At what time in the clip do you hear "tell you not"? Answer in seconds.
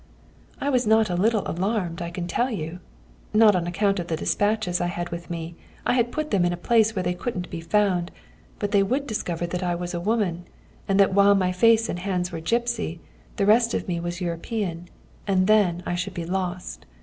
2.25-3.55